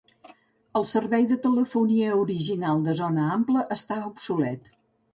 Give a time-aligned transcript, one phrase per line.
[0.79, 4.79] El servei de telefonia original de zona ampla està obsolet.